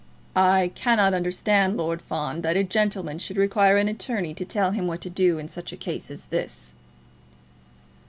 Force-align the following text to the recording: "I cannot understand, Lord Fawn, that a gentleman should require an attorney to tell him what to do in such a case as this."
"I 0.35 0.71
cannot 0.73 1.13
understand, 1.13 1.77
Lord 1.77 2.01
Fawn, 2.01 2.41
that 2.41 2.57
a 2.57 2.63
gentleman 2.63 3.19
should 3.19 3.37
require 3.37 3.77
an 3.77 3.87
attorney 3.87 4.33
to 4.33 4.43
tell 4.45 4.71
him 4.71 4.87
what 4.87 4.99
to 5.01 5.11
do 5.11 5.37
in 5.37 5.47
such 5.47 5.71
a 5.71 5.77
case 5.77 6.09
as 6.09 6.25
this." 6.25 6.73